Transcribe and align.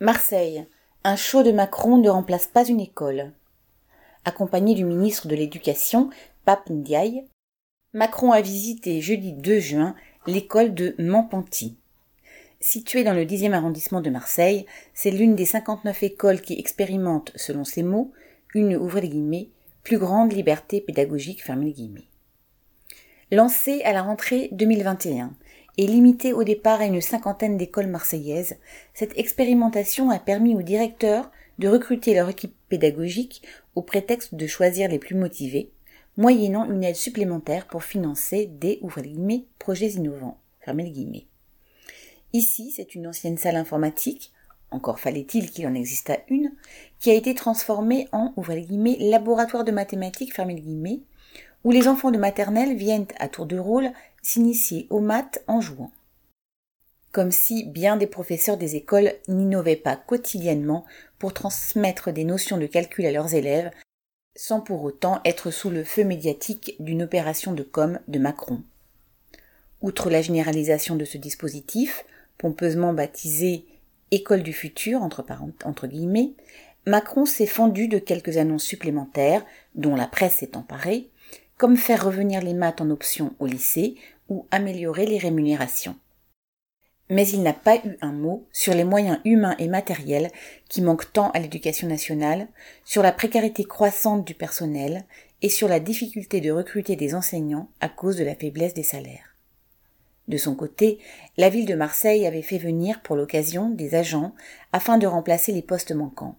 Marseille. 0.00 0.66
Un 1.04 1.14
show 1.14 1.44
de 1.44 1.52
Macron 1.52 1.98
ne 1.98 2.10
remplace 2.10 2.48
pas 2.48 2.66
une 2.66 2.80
école. 2.80 3.30
Accompagné 4.24 4.74
du 4.74 4.84
ministre 4.84 5.28
de 5.28 5.36
l'Éducation, 5.36 6.10
Pape 6.44 6.68
Ndiaye, 6.68 7.24
Macron 7.92 8.32
a 8.32 8.40
visité 8.40 9.00
jeudi 9.00 9.32
2 9.34 9.60
juin 9.60 9.94
l'école 10.26 10.74
de 10.74 10.96
Mampanti. 10.98 11.76
Située 12.58 13.04
dans 13.04 13.12
le 13.12 13.24
10e 13.24 13.52
arrondissement 13.52 14.00
de 14.00 14.10
Marseille, 14.10 14.66
c'est 14.94 15.12
l'une 15.12 15.36
des 15.36 15.44
59 15.44 16.02
écoles 16.02 16.40
qui 16.40 16.58
expérimentent, 16.58 17.30
selon 17.36 17.62
ses 17.62 17.84
mots, 17.84 18.10
une 18.52 18.74
ouvrez 18.74 19.08
guillemets, 19.08 19.50
plus 19.84 19.98
grande 19.98 20.32
liberté 20.32 20.80
pédagogique 20.80 21.44
fermée 21.44 21.70
guillemets. 21.70 22.08
Lancée 23.30 23.82
à 23.84 23.92
la 23.92 24.02
rentrée 24.02 24.48
2021 24.50 25.34
et 25.76 25.86
limitée 25.86 26.32
au 26.32 26.44
départ 26.44 26.80
à 26.80 26.86
une 26.86 27.00
cinquantaine 27.00 27.56
d'écoles 27.56 27.88
marseillaises, 27.88 28.56
cette 28.92 29.16
expérimentation 29.18 30.10
a 30.10 30.18
permis 30.18 30.54
aux 30.54 30.62
directeurs 30.62 31.30
de 31.58 31.68
recruter 31.68 32.14
leur 32.14 32.28
équipe 32.28 32.54
pédagogique 32.68 33.42
au 33.74 33.82
prétexte 33.82 34.34
de 34.34 34.46
choisir 34.46 34.88
les 34.88 34.98
plus 34.98 35.16
motivés, 35.16 35.70
moyennant 36.16 36.70
une 36.70 36.84
aide 36.84 36.96
supplémentaire 36.96 37.66
pour 37.66 37.84
financer 37.84 38.46
des 38.46 38.78
guillemets, 39.02 39.44
projets 39.58 39.92
innovants. 39.92 40.38
Ici, 42.32 42.72
c'est 42.74 42.94
une 42.94 43.06
ancienne 43.06 43.38
salle 43.38 43.56
informatique, 43.56 44.32
encore 44.70 44.98
fallait-il 44.98 45.50
qu'il 45.50 45.66
en 45.66 45.74
existât 45.74 46.18
une, 46.28 46.52
qui 46.98 47.10
a 47.10 47.14
été 47.14 47.34
transformée 47.34 48.08
en 48.12 48.32
guillemets, 48.60 48.96
laboratoire 48.98 49.64
de 49.64 49.70
mathématiques 49.70 50.34
guillemets, 50.60 51.00
où 51.64 51.70
les 51.70 51.88
enfants 51.88 52.10
de 52.10 52.18
maternelle 52.18 52.76
viennent 52.76 53.06
à 53.18 53.28
tour 53.28 53.46
de 53.46 53.58
rôle 53.58 53.90
s'initier 54.22 54.86
aux 54.90 55.00
maths 55.00 55.42
en 55.46 55.60
jouant. 55.60 55.90
Comme 57.12 57.30
si 57.30 57.64
bien 57.64 57.96
des 57.96 58.06
professeurs 58.06 58.56
des 58.56 58.76
écoles 58.76 59.14
n'innovaient 59.28 59.76
pas 59.76 59.96
quotidiennement 59.96 60.84
pour 61.18 61.32
transmettre 61.32 62.12
des 62.12 62.24
notions 62.24 62.58
de 62.58 62.66
calcul 62.66 63.06
à 63.06 63.12
leurs 63.12 63.34
élèves, 63.34 63.70
sans 64.36 64.60
pour 64.60 64.82
autant 64.82 65.20
être 65.24 65.50
sous 65.50 65.70
le 65.70 65.84
feu 65.84 66.04
médiatique 66.04 66.74
d'une 66.80 67.02
opération 67.02 67.52
de 67.52 67.62
com 67.62 68.00
de 68.08 68.18
Macron. 68.18 68.62
Outre 69.80 70.10
la 70.10 70.22
généralisation 70.22 70.96
de 70.96 71.04
ce 71.04 71.18
dispositif, 71.18 72.04
pompeusement 72.38 72.92
baptisé 72.92 73.64
École 74.10 74.42
du 74.42 74.52
futur, 74.52 75.02
entre, 75.02 75.86
guillemets, 75.86 76.34
Macron 76.86 77.26
s'est 77.26 77.46
fendu 77.46 77.88
de 77.88 77.98
quelques 77.98 78.36
annonces 78.36 78.64
supplémentaires, 78.64 79.44
dont 79.74 79.96
la 79.96 80.06
presse 80.06 80.34
s'est 80.34 80.56
emparée, 80.56 81.10
comme 81.56 81.76
faire 81.76 82.04
revenir 82.04 82.42
les 82.42 82.54
maths 82.54 82.80
en 82.80 82.90
option 82.90 83.34
au 83.38 83.46
lycée 83.46 83.96
ou 84.28 84.46
améliorer 84.50 85.06
les 85.06 85.18
rémunérations. 85.18 85.96
Mais 87.10 87.28
il 87.28 87.42
n'a 87.42 87.52
pas 87.52 87.76
eu 87.76 87.98
un 88.00 88.12
mot 88.12 88.46
sur 88.52 88.74
les 88.74 88.84
moyens 88.84 89.20
humains 89.24 89.56
et 89.58 89.68
matériels 89.68 90.30
qui 90.68 90.80
manquent 90.80 91.12
tant 91.12 91.30
à 91.32 91.38
l'éducation 91.38 91.86
nationale, 91.86 92.48
sur 92.84 93.02
la 93.02 93.12
précarité 93.12 93.64
croissante 93.64 94.26
du 94.26 94.34
personnel 94.34 95.04
et 95.42 95.50
sur 95.50 95.68
la 95.68 95.80
difficulté 95.80 96.40
de 96.40 96.50
recruter 96.50 96.96
des 96.96 97.14
enseignants 97.14 97.68
à 97.80 97.90
cause 97.90 98.16
de 98.16 98.24
la 98.24 98.34
faiblesse 98.34 98.72
des 98.72 98.82
salaires. 98.82 99.36
De 100.26 100.38
son 100.38 100.54
côté, 100.54 100.98
la 101.36 101.50
ville 101.50 101.66
de 101.66 101.74
Marseille 101.74 102.26
avait 102.26 102.40
fait 102.40 102.56
venir 102.56 103.02
pour 103.02 103.14
l'occasion 103.14 103.68
des 103.68 103.94
agents 103.94 104.34
afin 104.72 104.96
de 104.96 105.06
remplacer 105.06 105.52
les 105.52 105.60
postes 105.60 105.92
manquants. 105.92 106.38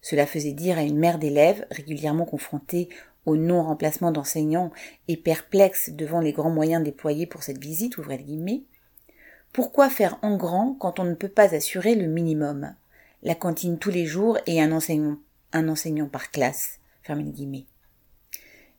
Cela 0.00 0.24
faisait 0.24 0.54
dire 0.54 0.78
à 0.78 0.82
une 0.82 0.96
mère 0.96 1.18
d'élèves 1.18 1.66
régulièrement 1.70 2.24
confrontée 2.24 2.88
au 3.26 3.36
non-remplacement 3.36 4.12
d'enseignants 4.12 4.70
et 5.08 5.16
perplexe 5.16 5.90
devant 5.90 6.20
les 6.20 6.32
grands 6.32 6.50
moyens 6.50 6.82
déployés 6.82 7.26
pour 7.26 7.42
cette 7.42 7.58
visite, 7.58 7.98
ouvrez 7.98 8.16
le 8.18 8.24
guillemets, 8.24 8.62
pourquoi 9.52 9.90
faire 9.90 10.18
en 10.22 10.36
grand 10.36 10.76
quand 10.78 11.00
on 11.00 11.04
ne 11.04 11.14
peut 11.14 11.28
pas 11.28 11.54
assurer 11.54 11.94
le 11.96 12.06
minimum? 12.06 12.74
La 13.22 13.34
cantine 13.34 13.78
tous 13.78 13.90
les 13.90 14.06
jours 14.06 14.38
et 14.46 14.62
un 14.62 14.72
enseignant, 14.72 15.18
un 15.52 15.68
enseignant 15.68 16.06
par 16.06 16.30
classe. 16.30 16.78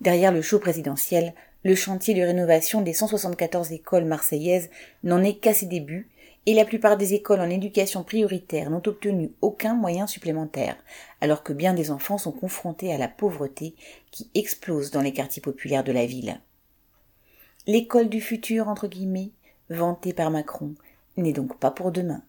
Derrière 0.00 0.32
le 0.32 0.42
show 0.42 0.58
présidentiel, 0.58 1.34
le 1.64 1.74
chantier 1.74 2.14
de 2.14 2.22
rénovation 2.22 2.80
des 2.80 2.94
174 2.94 3.72
écoles 3.72 4.06
marseillaises 4.06 4.70
n'en 5.02 5.22
est 5.22 5.38
qu'à 5.38 5.52
ses 5.52 5.66
débuts 5.66 6.08
et 6.46 6.54
la 6.54 6.64
plupart 6.64 6.96
des 6.96 7.14
écoles 7.14 7.40
en 7.40 7.48
éducation 7.48 8.02
prioritaire 8.02 8.70
n'ont 8.70 8.82
obtenu 8.86 9.32
aucun 9.40 9.74
moyen 9.74 10.06
supplémentaire, 10.06 10.76
alors 11.20 11.42
que 11.42 11.52
bien 11.52 11.72
des 11.72 11.90
enfants 11.90 12.18
sont 12.18 12.32
confrontés 12.32 12.92
à 12.92 12.98
la 12.98 13.08
pauvreté 13.08 13.74
qui 14.10 14.30
explose 14.34 14.90
dans 14.90 15.00
les 15.00 15.12
quartiers 15.12 15.42
populaires 15.42 15.84
de 15.84 15.92
la 15.92 16.06
ville. 16.06 16.40
L'école 17.66 18.10
du 18.10 18.20
futur, 18.20 18.68
entre 18.68 18.88
guillemets, 18.88 19.30
vantée 19.70 20.12
par 20.12 20.30
Macron, 20.30 20.74
n'est 21.16 21.32
donc 21.32 21.58
pas 21.58 21.70
pour 21.70 21.92
demain, 21.92 22.22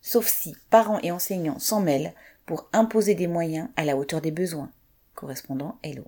sauf 0.00 0.28
si 0.28 0.54
parents 0.70 1.00
et 1.02 1.10
enseignants 1.10 1.58
s'en 1.58 1.80
mêlent 1.80 2.14
pour 2.44 2.68
imposer 2.72 3.14
des 3.14 3.26
moyens 3.26 3.68
à 3.74 3.84
la 3.84 3.96
hauteur 3.96 4.20
des 4.20 4.30
besoins. 4.30 4.70
Correspondant 5.14 5.78
Hello. 5.82 6.04